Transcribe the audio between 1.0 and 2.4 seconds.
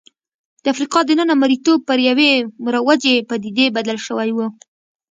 دننه مریتوب پر یوې